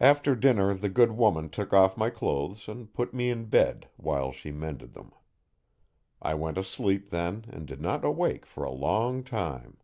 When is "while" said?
3.96-4.32